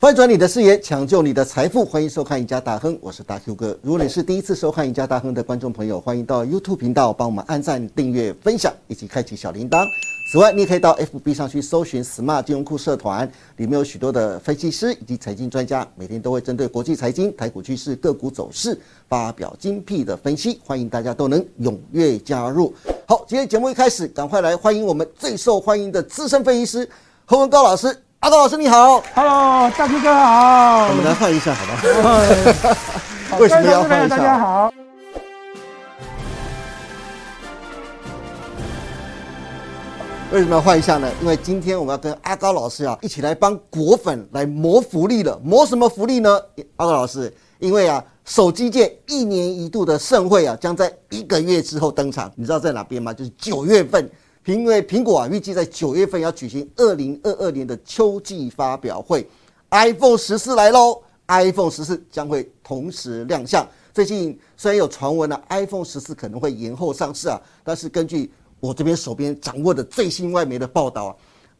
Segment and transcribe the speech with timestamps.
[0.00, 3.78] 翻转你的视野，抢救你的财富，欢迎收看《赢家大亨》，我是大 Q 哥。
[3.82, 9.84] 如果你是第一次收看《赢家大亨》的观众朋友，欢迎到 YouTube 频道帮我们按赞、订阅、分享，以及开启小铃铛。
[10.32, 22.72] 此外，你也可以到 FB 上去搜寻 “Smart 金融库社团”，里面有许多的分析师以及财经专家，每天都会针对国际财经、台股趋势、个股走势发表精辟的分析，欢迎大家都能踊跃加入。
[23.06, 26.88] 好，今天节目一开始，赶快来欢迎我们最受欢迎的资深分析师
[27.26, 27.94] 何文高老师。
[28.20, 31.80] 阿高老师你好，Hello，大哥哥好，我们来换一下好吗？
[33.40, 34.16] 为什么要换一下？
[34.18, 34.70] 大家好。
[40.32, 41.10] 为什么要换一下呢？
[41.22, 45.40] 因为今天我们要跟阿高老师啊一起来帮果粉来谋福利了。
[45.42, 46.38] 谋什么福利呢？
[46.76, 53.14] 阿高老师，因为啊手机界一年一度的盛会啊将在一个月之后登场，你知道在哪边吗？
[53.14, 54.06] 就是九月份。
[54.50, 59.24] 因为苹果啊，预计在九月份要举行二零二二年的秋季发表会
[59.70, 63.64] ，iPhone 十四来喽！iPhone 十四将会同时亮相。
[63.94, 71.16] 最近虽然有传闻呢，iPhone 十四可能会延后上市啊，但是根据我这边手边掌握的最新外媒的报道啊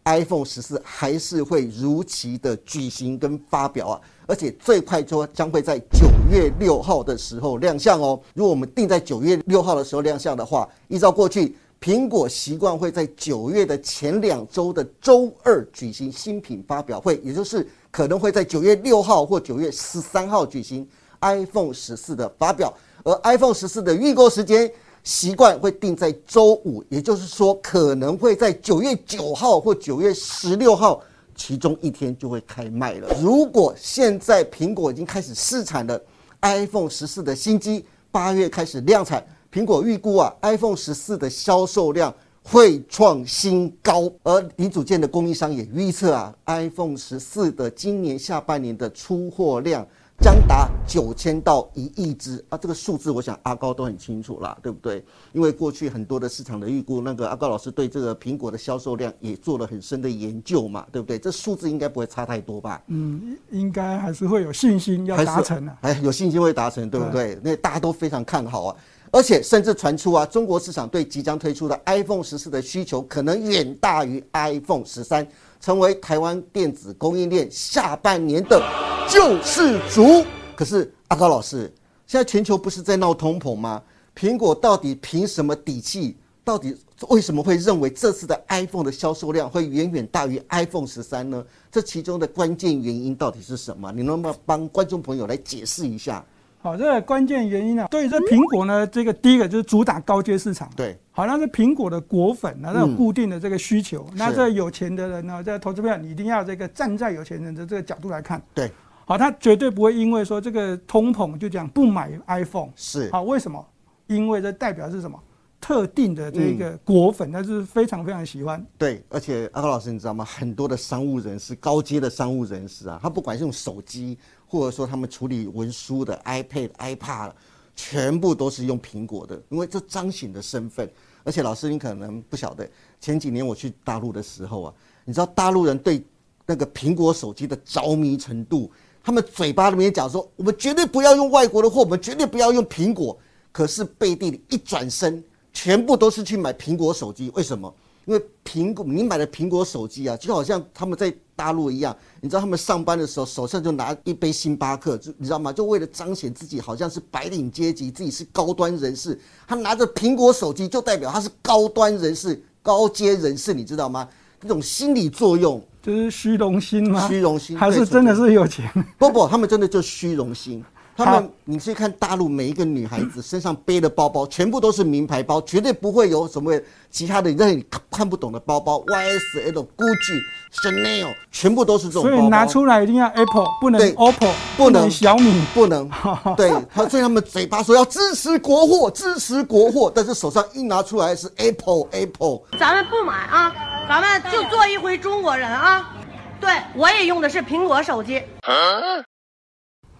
[0.06, 8.20] ，iPhone 十四还是会如期的举行跟发表啊，而且最快说将会在九月六号的时候亮相哦。
[8.34, 11.54] 如果我们定在九月六号的时候亮相的话，依照过去。
[11.80, 20.86] 苹果习惯会在九月的前两周的周二举行新品发表会，也就是可能会在九月六号或九月十三号举行
[21.22, 22.72] iPhone 十四的发表。
[23.02, 24.70] 而 iPhone 十四的预购时间
[25.04, 31.02] 习惯会定在周五，也就是说可能会在九月九号或九月十六号
[31.34, 33.08] 其中一天就会开卖了。
[33.22, 35.98] 如果现在苹果已经开始试产了
[36.42, 39.26] iPhone 十四的新机，八月开始量产。
[39.52, 42.14] 苹果预估啊，iPhone 十四的销售量
[42.44, 49.84] 会创新高，而零组件的供应商也预测啊，iPhone 十四的今年下半年的出货量
[50.20, 55.04] 将达九千到一亿只啊，这个数字我想阿高都很清楚啦，对不对？
[55.32, 61.18] 因为过去很多的市场的预估，那个阿高老师对这个苹果的销售量也做了很深的研究嘛，对不对？
[61.18, 62.80] 这数字应该不会差太多吧？
[62.86, 67.36] 嗯，应该还是会有信心要达成啊，哎，有信心会达成，对不对？
[67.42, 68.76] 那大家都非常看好啊。
[69.12, 75.26] 而且甚至传出啊，中国市场对即将推出的 iPhone 十四的需求可能远大于 iPhone 十三，
[75.60, 78.62] 成为台湾电子供应链下半年的
[79.08, 80.24] 救世主。
[80.54, 81.72] 可是阿高老师，
[82.06, 83.82] 现在全球不是在闹通膨吗？
[84.16, 86.16] 苹果到底凭什么底气？
[86.42, 86.76] 到底
[87.08, 91.44] 为什么会认为这次的 iPhone 的销售量会远远大于 iPhone 十三呢？
[91.70, 93.92] 这其中的关键原因到底是什么？
[93.92, 96.24] 你能不能帮观众朋友来解释一下？
[96.62, 97.88] 好，这个关键原因呢？
[97.90, 100.68] 对，这苹果呢，这个第一个就是主打高阶市场。
[100.76, 104.06] 对，好，那是苹果的果粉，那有固定的这个需求。
[104.14, 108.42] 那这有钱的人呢，在投资票，你一定要这个站在有钱人的这个角度来看。
[108.52, 108.70] 对，
[109.06, 112.68] 好，他绝对不会因为说这个通膨就讲不买 iPhone。
[112.76, 113.66] 是，好，为什么？
[114.06, 115.18] 因为这代表是什么？
[115.60, 118.64] 特定的这个果粉，他是非常非常喜欢。
[118.78, 120.24] 对，而且阿高老师，你知道吗？
[120.24, 124.18] 很多的商务人士，高阶的商务人士啊，他不管是用手机。
[124.52, 127.30] 或者说他们处理文书的 iPad、iPad，
[127.76, 130.90] 全部都是用苹果的，因为这彰显的身份。
[131.22, 132.68] 而且老师，你可能不晓得，
[133.00, 134.74] 前几年我去大陆的时候啊，
[135.04, 136.04] 你知道大陆人对
[136.46, 138.68] 那个苹果手机的着迷程度，
[139.04, 143.16] 他们嘴巴里面讲说，我们绝对不要用外国的货，我们绝对不要用苹果。
[143.52, 145.22] 可是背地里一转身，
[145.62, 147.30] 全部都是去买苹果手机。
[147.34, 147.70] 为什么？
[148.06, 155.52] 因为苹果，你买的苹果手机啊，就好像他们在大陆一样，你知道他们上班的时候手上就拿一杯星巴克，就你知道吗？
[155.52, 159.20] 就为了彰显自己好像是白领阶级，自己是高端人士。
[159.46, 164.08] 他拿着苹果手机，就代表他是高端人士、高阶人士，你知道吗？
[164.40, 167.06] 那种心理作用就是虚荣心吗？
[167.06, 168.66] 虚荣心还是真的是有钱？
[168.98, 170.64] 不不，他们真的就虚荣心。
[170.96, 176.52] 他们，你去看大陆每一个女孩子身上背的包包，全部都是名牌包，绝对不会有什么
[176.90, 178.78] 其他的让你看看不懂的包包。
[178.86, 180.20] YSL、Gucci、
[180.62, 182.02] Chanel，全部都是这种。
[182.02, 185.90] 所以拿出来一定要 Apple，不能 OPPO，不能小米，不能。
[186.36, 186.50] 对，
[186.88, 192.40] 所以他们嘴巴说要支持国货，支持国货，但是手上一拿出来是 Apple，Apple。
[192.58, 193.54] 咱们不买啊，
[193.88, 195.94] 咱们就做一回中国人啊。
[196.40, 198.22] 对，我也用的是苹果手机。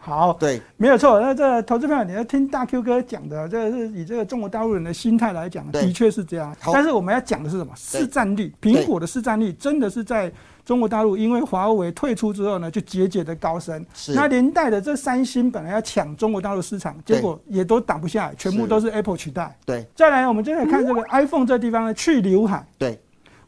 [0.02, 1.20] 好，对，没有错。
[1.20, 6.56] 那这投资朋友，你要听大 Q 哥讲的，这是以这个中国大陆人的心态来讲，的确是这样。
[6.73, 7.73] 但是我们要讲的是什么？
[7.76, 10.32] 市占率，苹果的市占率真的是在
[10.64, 13.85] 中国大陆，因为华为退出之后呢，就节节的高升。
[13.93, 14.14] 是。
[14.14, 19.55] 那连带的这三星本来要抢中国大陆市场，结果也都挡不下来，全部都是 Apple 取代。
[19.67, 19.87] 对。
[19.94, 22.67] 再来，我们接着看这个 iPhone 这地方呢，去刘海。
[22.79, 22.99] 对。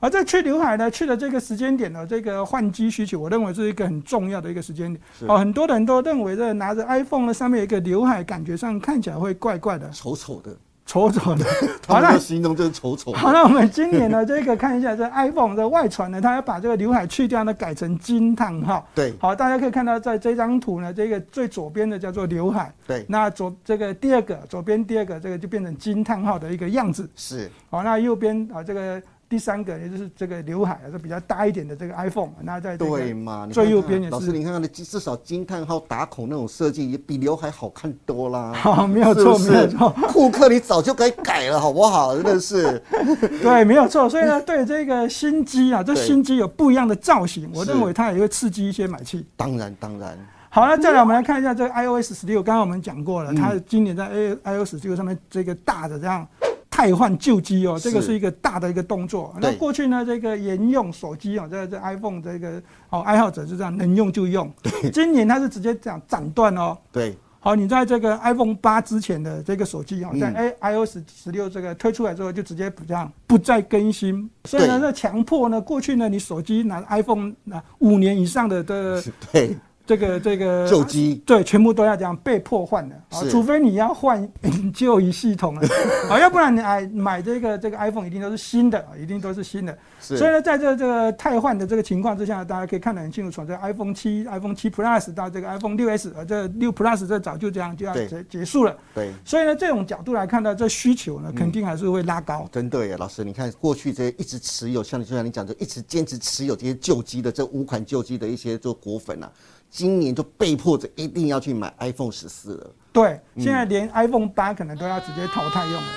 [0.02, 5.00] 而在去刘海呢，去的这个时间点呢，这个换机需求，我认为是一个很重要的一个时间点。
[5.28, 10.50] 哦，很多人都认为这拿着 iPhone 呢，上面有一个刘海，感觉上看起来会怪怪的，丑丑的。
[10.84, 11.46] 丑丑的，
[11.86, 13.12] 好了，形容就是丑丑。
[13.12, 18.84] 好，那我们今年呢，这个看一下这 iPhone 的外传呢，它要把这个刘海去掉呢，改成惊叹号。
[18.92, 22.74] 对，好，大家可以看到在这张图呢，这个最左边的叫做刘海。
[22.84, 27.08] 对，那左这个第二个左边第二个这个就变成惊叹号的一个样子。
[27.14, 29.00] 是，好，那右边啊这个。
[29.32, 33.48] 第三个，也就是这个刘海，是比较大一点的这个 iPhone，那在对嘛？
[33.50, 34.12] 最右边也是。
[34.12, 38.52] 老师，你看看的，至少惊叹号打孔那种设计，也比刘海好看多啦。
[38.52, 39.88] 好， 没有错，没有错。
[40.12, 42.14] 库克，你早就该改了，好不好？
[42.20, 42.78] 真的是。
[43.40, 44.06] 对，没有错。
[44.06, 49.26] 所以呢，对这个新机啊，这新机有不一样的造型，我认为它也会刺激一些买气。
[49.34, 50.14] 当然，当然。
[50.50, 54.10] 好了，再来我们来看一下这个 iOS 十六，刚刚我们讲过了，它今年在
[54.44, 56.28] iOS 十六上面这个大的这样。
[56.72, 59.34] 汰换旧机哦，这个是一个大的一个动作。
[59.38, 64.50] 那过去呢，这个沿用手机哦，在这 iPhone 这个哦爱好者就这样能用就用。
[64.90, 66.76] 今年它是直接这样斩断哦。
[66.90, 67.14] 对。
[67.44, 74.30] 好，你在这个 iPhone 八之前的这个手机哦，在 A iOS 十六这个推出来之后，就直接不这样不再更新。
[74.44, 79.02] 所以呢，这强迫呢，过去呢，你手机拿 iPhone 那五年以上的的。
[79.32, 79.56] 对。
[79.84, 84.26] 这个这个旧机对，全部都要这样被迫换的啊，除非你要换
[84.72, 85.62] 旧一系统了
[86.08, 89.76] 啊，要不然你哎买这个这个 iPhone 一定都是新的啊，一定都是新的。
[90.00, 98.76] 所以呢，在这这个汰换的这个情况之下，大家可以看得很清楚，从这 iPhone 七、iPhone 七 Plus 到这个 iPhone 六 S，啊，这六 Plus 这早就这样就要结结束了。
[98.94, 99.12] 对。
[99.24, 102.48] 所以呢，这种角度来看到这需求呢，肯定还是会拉高。
[102.52, 109.30] 真的耶，老师，你看过去这一直持有，像就像你讲的，一直坚持持有这些旧机的这五款旧机的一些做果粉啊。
[109.72, 112.70] 今年就被迫着一定要去买 iPhone 十四了。
[112.92, 115.88] 对，现在连 iPhone 八可能都要直接淘汰用了。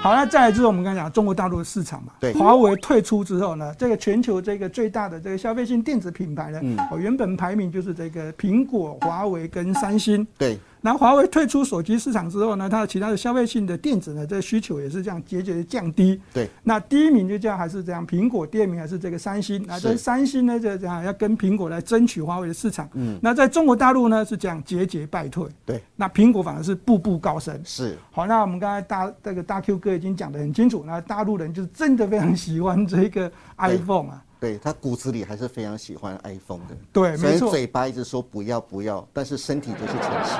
[0.00, 2.12] 好，那再来就是我们刚才讲中国大陆的市场嘛。
[2.18, 2.32] 对。
[2.34, 6.60] 华为退出之后呢，这个全球这个最大的这个消费性电子品牌呢，
[6.90, 10.26] 哦，原本排名就是这个苹果、华为跟三星。
[10.36, 10.58] 对。
[10.84, 16.20] 那华为退出手机市场之后呢，它的其他的消费性的电子呢，这个需求也是这样节节的降低。
[16.34, 16.50] 对。
[16.64, 19.64] 那第一名就这样还是这样，苹果；第二名还是这个三星。
[19.66, 22.88] 那这三星呢，就这样要跟苹果来争取华为的市场。
[22.94, 23.18] 嗯。
[23.22, 25.46] 那在中国大陆呢，是这样节节败退。
[25.64, 25.80] 对。
[25.94, 27.58] 那苹果反而是步步高升。
[27.64, 27.96] 是。
[28.10, 34.22] 好，那我们刚才大这个大 Q 哥已经讲得很清楚，那大陆人就是真的非常喜欢这个 iPhone 啊。
[34.40, 36.76] 对他骨子里还是非常喜欢 iPhone 的。
[36.92, 37.48] 对，没错。
[37.48, 40.34] 嘴巴一直说不要不要，但是身体就是诚实。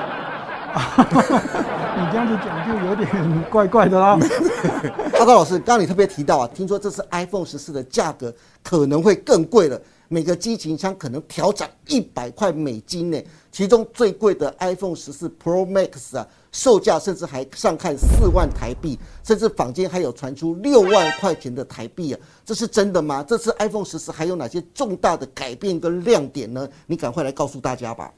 [1.95, 4.17] 你这样子讲就有点怪怪的啦。
[5.19, 8.33] 阿高老师，刚刚你特别提到啊，听说这次 iPhone 十四的价格
[8.63, 13.21] 可能会更贵了，每个机型箱可能调涨一百块美金呢。
[13.51, 23.23] 其中最贵的 iPhone 十四 Pro Max 啊，售价甚至还上看四万台币，甚至坊间还有传出六万块钱的台币啊，这是真的吗？
[23.27, 26.67] 这次 iPhone 十四还有哪些重大的改变跟亮点呢？
[26.87, 28.11] 你赶快来告诉大家吧。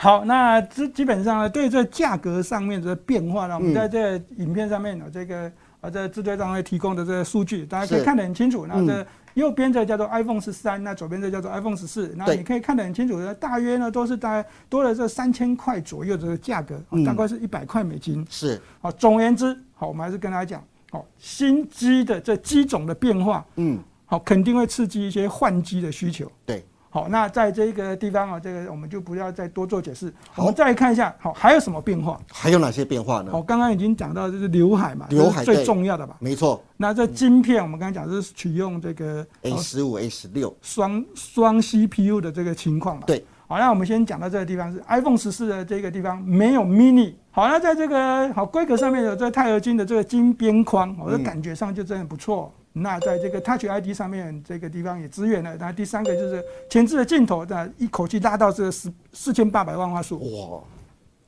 [0.00, 5.50] 好，那这基本上呢，对这价格上面的变化呢，我们在这影片上面呢，这个
[5.80, 8.64] 啊，这制作单位提供的这个数据，大家可以看得很清楚。
[8.64, 9.04] 那这
[9.34, 18.24] 右边这叫做 iPhone 十三，那左边这叫做 iPhone 十四，那你可以看得很清楚，大约呢都是大概多了这三千块左右的价格，大概是一百块美金。
[18.30, 26.30] 是，好，总而言之，好，我们还是跟大家讲，好，新机的这机种的变化，嗯，好，肯定会刺激一些换机的需求。
[26.46, 26.64] 对。
[26.90, 30.12] 好，那在这个地方啊，这个我们就不要再多做解释。
[30.36, 32.18] 我们再来看一下，好，还有什么变化？
[32.32, 33.30] 还有哪些变化呢？
[33.30, 36.16] 好，刚刚已经讲到就是刘海嘛，刘海最重要的吧？
[36.18, 36.62] 没错。
[36.78, 43.02] 那这晶片，我们刚才讲是取用这个 A 十五、A 十六双双 CPU 的这个情况嘛？
[43.06, 43.24] 对。
[43.46, 47.14] 好，那我们先讲到这个地方是 iPhone 十四的这个地方没有 Mini。
[47.30, 52.52] 好，那在这个好规格上面有这钛合金的这个金边框，我的感觉上就真的不错。
[52.82, 55.56] 那在这个 Touch ID 上面，这个地方也支援了。
[55.56, 60.18] 那第三个就是前置的镜头，那一口气拉到这四四千八百万画素。
[60.18, 60.60] 哇，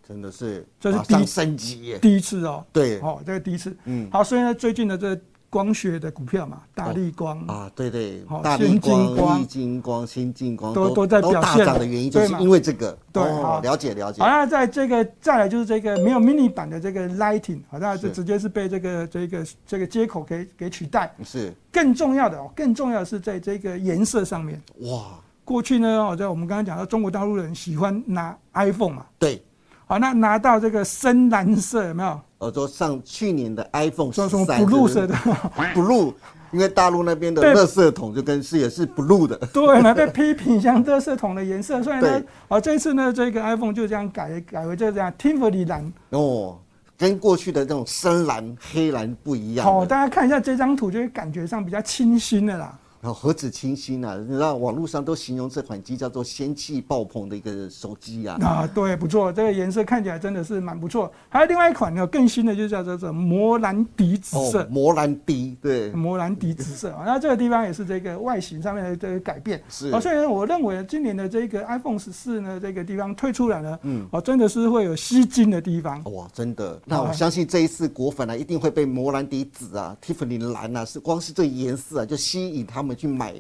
[0.07, 2.64] 真的是，这是第升级耶，第一次哦。
[2.73, 3.76] 对，哦，这个第一次。
[3.85, 5.19] 嗯，好，所以呢，最近的这。
[5.50, 12.97] 光学的股票嘛，大力光啊，对对，大力光、金光、新金光都都在表现的原因，就是因为这个。
[13.12, 14.23] 对，好，了解了解。
[14.23, 21.12] 好，那在这个再来就是这个没有 mini 版的这个 lighting，好，那就直接是被这个这个这个接口给给取代。
[21.25, 21.52] 是。
[21.73, 24.62] 更重要的哦，更重要的是在这个颜色上面。
[24.83, 29.07] 哇，过去呢，哦，在我们刚刚讲到中国大陆人喜欢拿 iPhone 嘛。
[29.19, 29.42] 对。
[29.90, 32.20] 好，那拿到这个深蓝色有没有？
[32.38, 35.12] 我，说上去年的 iPhone 十三，blue 色的，
[35.75, 36.14] blue，
[36.52, 39.92] 因为大陆那边的垃圾桶就跟是也是 blue 的， 对嘛？
[39.92, 46.56] 被批评像垃圾桶的颜色，所以呢，啊，这次呢，这个 iPhone 就这样改改为就这样 Tiffany 蓝哦，
[46.97, 49.66] 跟过去的这种深蓝、黑蓝不一样。
[49.66, 52.78] 好，大家看一下这张图，就会感觉上比较清新的啦。
[53.02, 54.14] 然后何止清新啊！
[54.16, 58.37] 你知道网络上都形容这款机叫做仙气爆棚的一个手机啊！
[58.42, 61.11] 啊，对，不错，这个颜色看起来真的是蛮不错。
[61.30, 64.66] 还有另外一款呢，更新的就叫做这魔蓝迪紫色。
[64.71, 67.04] 魔蓝迪，对，魔蓝迪紫色啊。
[67.07, 69.62] 那这个地方也是这个外形上面的这个改变。
[69.71, 69.88] 是。
[69.90, 76.02] 啊，所以我认为今年的这个 iPhone 十四呢，这个地方推出来呢，嗯，哦，真的是会有吸睛的地方。
[76.12, 76.78] 哇，真的。
[76.85, 83.35] 那我相信这一次果粉呢，一定会被魔蓝迪紫啊、Tiffany 蓝啊，是光是这颜色啊，就吸引他们去买。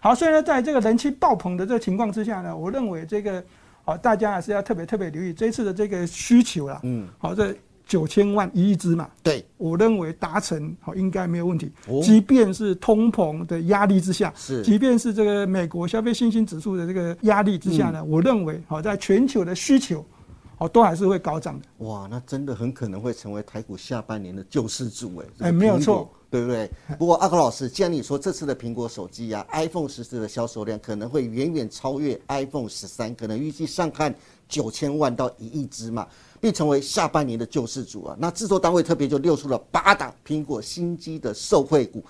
[0.00, 3.42] 好，所以呢，在这个人气爆棚的这个情况之下呢，我认为这个，
[3.84, 6.80] 好，大家还是要特别特别留意这次的这个需求啦。
[6.84, 7.52] 嗯，好，这
[7.84, 11.72] 九千万一亿只嘛，对，我认为达成好应该没有问题。
[11.88, 20.04] 哦，即便是通膨的压力之下，是，即便是这个美国消费信心指数的这个压力之下呢，我认为好，在全球的需求，
[20.58, 21.86] 哦，都还是会高涨的。
[21.86, 26.08] 哇，那真的很可能会成为台股下半年的救世主哎，哎，没有错。
[26.30, 26.70] 对不对？
[26.98, 34.14] 不过阿高老师，既然你说这次的苹果手机呀，iPhone 十四的销售量可能会远远超越 iPhone 十三，可能预计上看
[34.46, 36.06] 九千万到一亿只嘛，
[36.38, 38.16] 并成为下半年的救世主啊。
[38.18, 42.04] 那制作单位特别就列出了八档苹果新机的受惠股，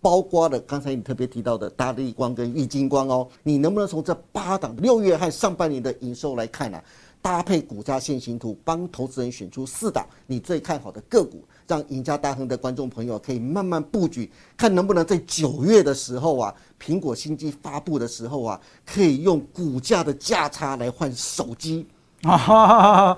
[0.00, 3.26] 包括了刚才你特别提到的大力光跟玉金光哦。
[3.42, 6.80] 你能不能从这八档六月和上半年的营收来看呢？
[7.26, 11.44] 搭配股价线形图，帮投资人选出四档你最看好的个股。
[11.66, 21.84] 让赢家大亨的观众朋友可以慢慢布局，看能不能在九月的时候啊，苹果新机发布的时候啊，可以用股价的价差来换手机。
[22.22, 23.16] 啊，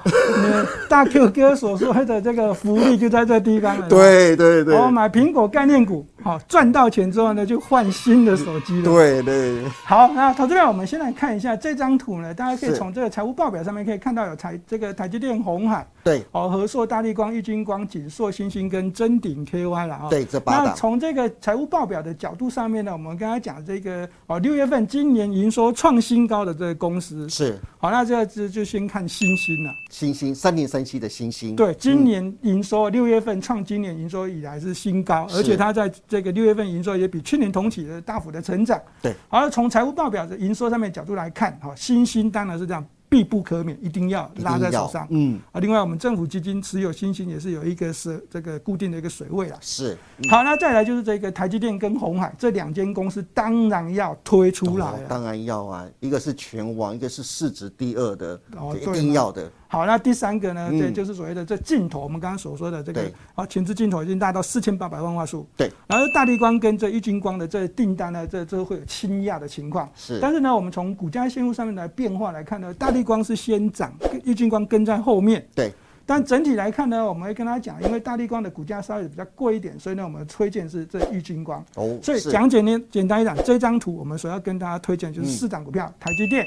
[0.88, 3.88] 大 Q 哥所说的这个福利就在这地方了。
[3.88, 8.84] 对对对，我买苹果概念股，好赚到钱之后呢，就换新的手机了。
[8.84, 9.64] 对对。
[9.84, 20.06] 好，那投资者，我们先来看一下这张图呢，大家可以从这个财务报表上面可以看到有台这个台积电、红海，对，哦，和硕、大力光、玉金光、锦硕、星星跟臻鼎 KY 了啊。
[20.10, 27.58] 对，这八那从这个财务报表的角度上面呢，我们刚才讲这个哦，六月份今年营收创新高的这个公司是。
[27.78, 29.72] 好，那这就就先看星星了。
[29.90, 38.80] 星星三零三七的星星，对，今年营收六月份创今年营收以来是新高，而且它在这个六月份营收也比去年同期的大幅的成长。
[39.02, 42.84] 对，而从财务报表的营收上面角度来看，哈，星星当然是这样。
[43.08, 45.06] 必不可免，一定要拉在手上。
[45.10, 49.56] 嗯啊，另外我们政府基金持有新兴也是有一个是这个固定的一个水位了。
[49.60, 49.96] 是。
[50.30, 54.92] 好，那再来就是这个台积电跟红海这两间公司，当然要推出来。
[55.08, 58.40] 当然要啊，一个是全网，一个是市值第二的，
[58.80, 59.50] 一定要的。
[59.70, 60.70] 好，那第三个呢？
[60.70, 63.02] 对，就是所谓的这镜头，我们刚刚所说的这个，
[63.34, 65.46] 啊，前置镜头已经达到四千八百万画素。
[65.58, 65.70] 对。
[65.86, 69.86] 然后大力光跟这玉金光的这订单呢，这这会有倾轧的情况。
[69.94, 70.18] 是。
[70.22, 73.92] 但是呢，我们从股价线路上面来变化来看呢，大力光是先涨，
[74.24, 75.46] 玉金光跟在后面。
[75.54, 75.70] 对。
[76.06, 81.62] 但整体来看呢，我们会跟他讲，因为大力光的股价稍微比较贵一点，所以呢，我们推荐是这玉金光。
[81.74, 81.98] 哦。
[82.02, 86.46] 所以讲简单简单一点，这张图我们所要跟大家推荐就是四档股票：台积电、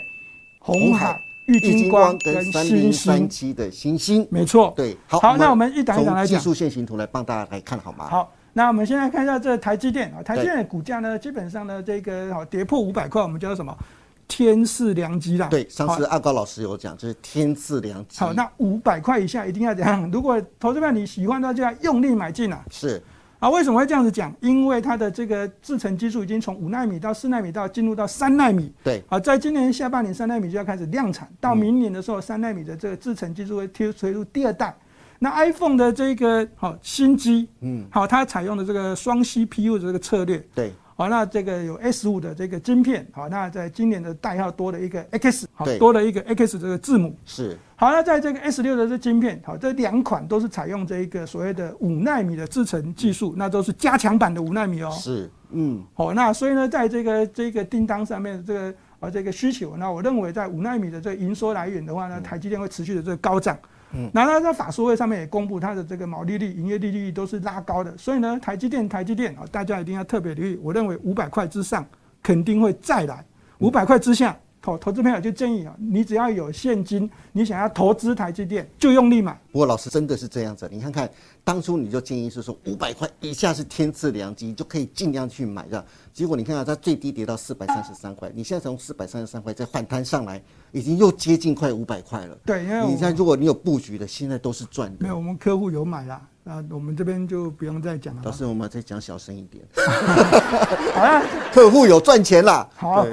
[0.59, 1.15] 红海。
[1.45, 4.73] 玉金光跟三零三七的星星，没错。
[4.75, 8.07] 对，好，那我们一档一档来讲技术线形图来帮大家来看好吗？
[8.07, 13.75] 好，那我们现在看一下这台积电啊，台积电的股价呢，基本上呢，这个好跌破五百块，我们叫什么？
[14.27, 15.47] 天赐良机啦。
[15.47, 18.19] 对，上次阿高老师有讲，就是天赐良机。
[18.19, 20.09] 好，那五百块以下一定要怎样？
[20.09, 22.63] 如果投资者你喜欢，那就要用力买进啊。
[22.69, 23.01] 是。
[23.41, 24.31] 啊，为什么会这样子讲？
[24.39, 28.71] 因为它的这个制程技术已经从五纳米到四纳米到进入到三纳米。
[28.83, 29.03] 对。
[29.09, 34.71] 啊，在今年下半年三纳米就要开始量产，到明年的时候三纳米的这个制程技术会推推入第二代。
[35.17, 40.37] 那 iPhone 的这个好新机，嗯，好，它采用的这个双 CPU 的这个策略。
[40.53, 40.71] 对。
[41.01, 47.17] 好，那这个有 S 五的这个晶片，好，那在今年的代号多了一个 X，好，多了一个 X 这个字母。
[47.25, 47.57] 是。
[47.75, 54.91] 好，那在这个 S 六的这晶片，好，这两款都是采用这一个所谓的五纳米的制程技术，那都是加强版的五纳米哦。
[54.91, 55.27] 是。
[55.49, 55.83] 嗯。
[55.95, 63.57] 好，那所以呢，在这个这个订单上面，这个啊这个需求，那我认为在五纳米的这个营收来源的话呢，台积电会持续的这个高涨。
[63.93, 70.59] 嗯，那他在法说会上面也公布他的这个毛利率、营业利率都是拉高的，所以呢，台积电、台积电啊，大家一定要特别留意。
[70.61, 71.85] 我认为五百块之上
[72.23, 73.25] 肯定会再来，
[73.59, 74.37] 五百块之下。
[74.61, 79.33] 投投资朋友就建议啊，你只要有现金，你想要投资台积电，就用力买。
[79.51, 81.09] 不过老师真的是这样子，你看看
[81.43, 85.83] 当初你就建议是说五百块以下是天赐良机，就可以尽量去买的。
[86.13, 90.39] 结果你看看它最低跌到四百三十三块，你现在从四百三十三块再反弹上来，
[90.71, 92.37] 已经又接近快五百块了。
[92.45, 94.97] 对，因为你看如果你有布局的，现在都是赚的。
[94.99, 96.21] 没有，我们客户有买啦。
[96.43, 98.21] 那我们这边就不用再讲了。
[98.25, 99.63] 老师，我们再讲小声一点。
[100.93, 102.67] 好了，客户有赚钱啦。
[102.75, 103.05] 好，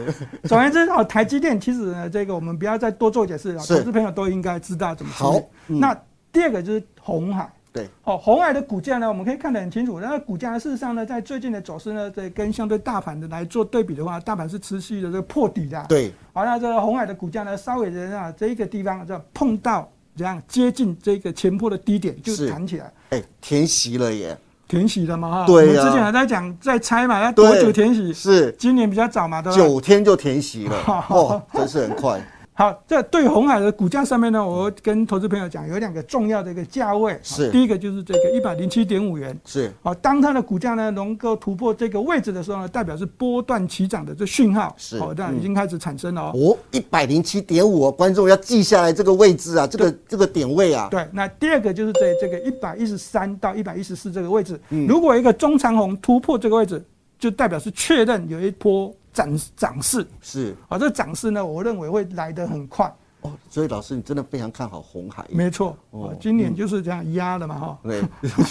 [0.44, 5.38] 总而言之，好，台积电其实呢，这个我们不要再多做解释了，投资朋友都应该知道怎么好。
[5.66, 5.94] 那
[6.32, 7.52] 第二个就是红海。
[7.70, 10.00] 对，哦，红海的股价呢，我们可以看得很清楚。
[10.00, 15.84] 那股价事实上呢，在最近的走势呢，在跟相对大盘的来做对比的话，大盘是持续的这个破底的。
[15.86, 19.86] 对，好，那这个红海的股价呢，稍微的啊这一个地方就碰到
[20.18, 22.92] 这样接近这个前坡的低点就弹起来。
[23.10, 24.36] 哎，填息了耶！
[24.66, 25.30] 填息了嘛？
[25.30, 25.84] 哈，对呀。
[25.84, 28.12] 之前还在讲在猜嘛，要多久填息？
[28.12, 29.56] 是，今年比较早嘛，对吧？
[29.56, 30.76] 九天就填息了，
[31.08, 32.20] 哦，真是很快。
[32.58, 37.52] 好，在对红海的股价上面呢，我跟投资朋友讲，有两个重要的一个价位，是。
[37.52, 39.72] 第一个就是这个一百零七点五元，是。
[39.80, 44.98] 好，当它的股价呢能够突破这个位置的时候呢，代表是波段起涨的这讯号，是。
[44.98, 46.32] 好，这样已经开始产生了哦。
[46.34, 50.88] 哦，一百零七点五，观众要记下来这个位置啊，这个这个点位啊。
[50.90, 56.84] 对，那第二个就是在这个一百一十三到一百一十四这个位置，如果一个中长红突破这个位置，
[57.20, 62.92] 就代表是确认有一波涨涨势，是啊，这涨势呢，我认为会来得很快。
[63.22, 65.26] 哦，所以老师，你真的非常看好红海？
[65.28, 67.78] 没错，哦，今年就是这样压的嘛，哈。
[67.82, 68.00] 对，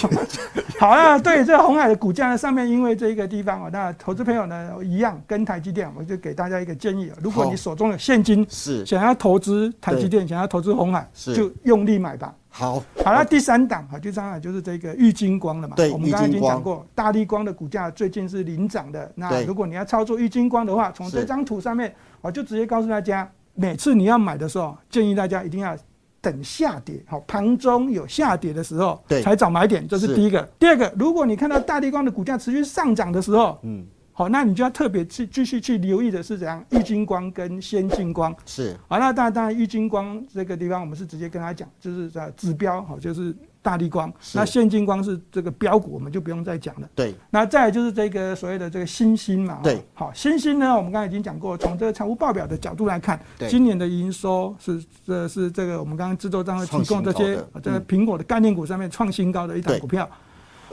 [0.78, 12.36] 好了，对这红海的股价呢，上面因为这一个地方啊，那投资朋友呢一样跟台积电，我就给大家一个建议啊，如果你手中有现金，是想要投资台积电，想要投资红海，就用力买吧。
[12.58, 15.76] 好，好了，第三档啊，第三档就是这个玉金光了嘛。
[15.76, 19.12] 对，我们刚刚已经讲过，大力光的股价最近是领涨的。
[19.14, 23.30] 那如果你要操作玉金光的话，从这张图上面，我就直接告诉大家。
[23.54, 25.78] 每次你要买的时候，建议大家一定要
[26.20, 30.42] 等下跌，好盘中有下跌的时候，对，才找买点，这是第一个。
[30.58, 33.86] 第二个，如果你看到大地光的股价持续上涨的时候，嗯，
[34.18, 38.76] 好，那你就要特别去继续去留意的是怎样，郁金光跟先进光是。
[38.88, 43.36] 好，那当然，当然，郁金光这个地方，我们是直接跟他讲，就是在指标，好，就是。
[43.60, 46.90] 大力光，那现金光是这个标股，我们就不用再讲了。
[46.96, 49.60] 对，那再来就是这个所谓的这个新兴嘛。
[49.62, 53.20] 对，好，新兴呢，我们刚才已经讲过，从这个财务报表的角度来看，
[53.50, 60.10] 今年的营收是这是这个我们刚刚制作单位提供这些这个苹果的概念股上面创新高的一档股票。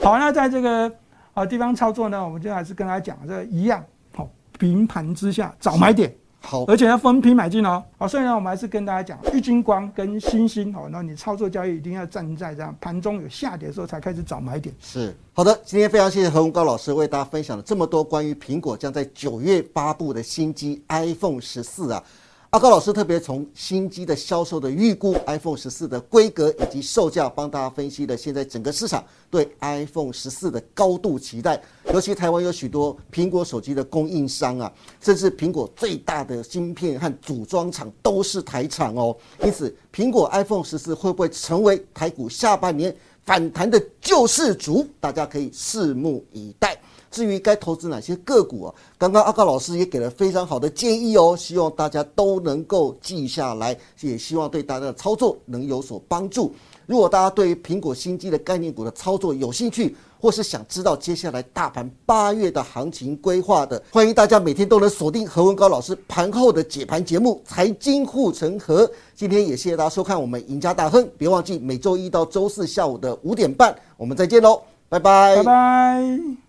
[0.01, 0.89] 好，那在这个
[1.35, 3.83] 啊地方操作呢，我们就还是跟大家讲这一样，
[4.15, 6.11] 好，平盘之下找买点。
[6.39, 7.83] 好，而且要分批买进哦。
[7.97, 14.73] 好，所以呢，我们还是跟大家讲，玉金光跟星星，好，那你操作交易一定要站在这样盘中有下跌的时候才开始找买点。
[14.79, 22.03] 是，好的，今天非常谢谢何文高老师为大家分享了这么多关于苹果将在九月发布的新机 iPhone 十四啊。
[22.55, 31.61] 阿高老师特别从新机的销售的预估、iPhone 十四的规格以及售价，帮大家分析了现在整个市场对 iPhone 十四的高度期待。
[31.93, 39.13] 尤其台湾有许多苹果手机的供应商啊，甚至苹果最大的芯片和组装厂都是台厂哦。
[39.43, 44.87] 因此，苹果 iPhone 十四会不会成为台股下半年反弹的救世主？
[45.01, 46.79] 大家可以拭目以待。
[47.15, 48.75] 至于该投资哪些个股啊？
[48.97, 56.53] 刚刚阿高老师也给了非常好的建议哦，希望大家都能够记下来，也希望对大家的操作能有所帮助。
[56.85, 68.85] 如果大家对于苹果新机的概念股的操作有兴趣，或是想知道接下来大盘八月的行情规划的，欢迎大家每天都能锁定何文高老师盘后的解盘节目《财经护城河》。
[69.15, 76.44] 今天也谢谢大家收看我们赢家大亨，别忘记每周一到周四下午的五点半，我们再见喽，拜拜，拜拜。